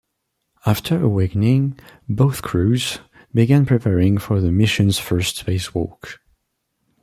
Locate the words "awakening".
0.99-1.77